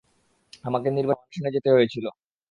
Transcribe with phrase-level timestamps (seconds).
[0.63, 2.05] আমাকে নির্বাসনে যেতে হয়েছিল।